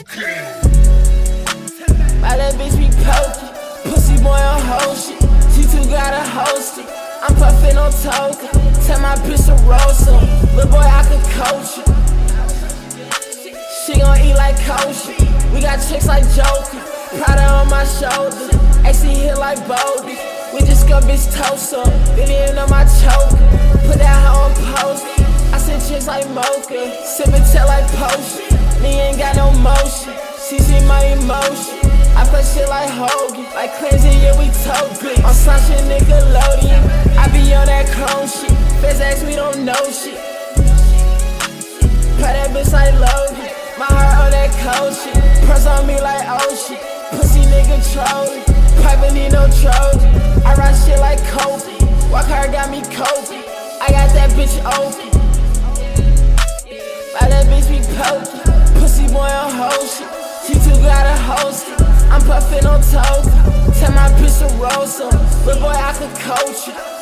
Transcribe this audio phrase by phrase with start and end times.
[0.00, 0.16] By
[2.40, 3.52] that bitch be pokey,
[3.84, 5.20] pussy boy on whole shit.
[5.52, 6.88] She too gotta host it.
[7.20, 8.48] I'm puffin' on token.
[8.88, 10.24] Tell my bitch to roll some.
[10.56, 11.88] Little boy, I could coach it.
[13.84, 15.12] She gon' eat like kosher.
[15.52, 16.80] We got chicks like Joker.
[17.20, 18.56] Prada on my shoulder.
[18.88, 20.16] AC hit like Bodie.
[20.54, 21.92] We just got bitch toast up.
[22.16, 23.36] Video on my choke.
[23.84, 25.04] Put that hoe on post.
[25.52, 26.88] I send chicks like Mocha.
[27.04, 28.49] Sippin' tail like potion.
[31.30, 31.78] Emotion.
[32.18, 33.46] I play shit like Hogan.
[33.54, 36.82] Like cleansing, yeah, we tote On some shit, Nickelodeon.
[37.14, 38.50] I be on that clone shit.
[38.82, 40.18] Feds ask me don't know shit.
[42.18, 43.50] Play that bitch like Logan.
[43.78, 45.16] My heart on that cold shit.
[45.46, 46.80] Press on me like oh shit.
[47.14, 48.44] Pussy nigga trolling.
[48.82, 50.10] Piper need no Trojan.
[50.44, 51.78] I ride shit like Kobe.
[52.10, 53.38] Walk hard got me Kobe.
[53.80, 55.10] I got that bitch open.
[57.14, 58.39] By that bitch be pokey.
[61.30, 61.66] Host.
[62.10, 63.72] I'm puffin' on token.
[63.74, 65.10] Tell my bitch to roll some.
[65.44, 66.99] But boy, I could coach you.